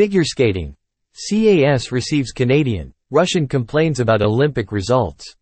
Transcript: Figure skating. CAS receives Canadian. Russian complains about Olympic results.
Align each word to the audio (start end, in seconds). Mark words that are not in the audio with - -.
Figure 0.00 0.24
skating. 0.24 0.74
CAS 1.28 1.92
receives 1.92 2.32
Canadian. 2.32 2.90
Russian 3.10 3.46
complains 3.46 4.00
about 4.00 4.22
Olympic 4.22 4.72
results. 4.72 5.36